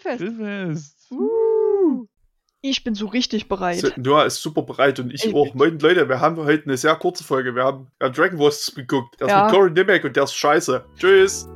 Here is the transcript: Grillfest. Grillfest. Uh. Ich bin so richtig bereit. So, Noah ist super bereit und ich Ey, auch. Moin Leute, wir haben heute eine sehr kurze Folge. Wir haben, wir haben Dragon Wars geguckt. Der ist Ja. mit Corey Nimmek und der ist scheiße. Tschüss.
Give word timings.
Grillfest. 0.00 0.18
Grillfest. 0.18 1.10
Uh. 1.10 2.06
Ich 2.62 2.82
bin 2.82 2.94
so 2.94 3.06
richtig 3.06 3.48
bereit. 3.48 3.78
So, 3.78 3.88
Noah 3.96 4.24
ist 4.26 4.42
super 4.42 4.62
bereit 4.62 4.98
und 4.98 5.12
ich 5.12 5.24
Ey, 5.26 5.34
auch. 5.34 5.54
Moin 5.54 5.78
Leute, 5.78 6.08
wir 6.08 6.20
haben 6.20 6.36
heute 6.36 6.64
eine 6.64 6.76
sehr 6.76 6.96
kurze 6.96 7.22
Folge. 7.22 7.54
Wir 7.54 7.62
haben, 7.64 7.88
wir 7.98 8.08
haben 8.08 8.14
Dragon 8.14 8.38
Wars 8.38 8.72
geguckt. 8.74 9.20
Der 9.20 9.28
ist 9.28 9.32
Ja. 9.32 9.44
mit 9.44 9.54
Corey 9.54 9.70
Nimmek 9.70 10.04
und 10.04 10.16
der 10.16 10.24
ist 10.24 10.34
scheiße. 10.34 10.84
Tschüss. 10.98 11.46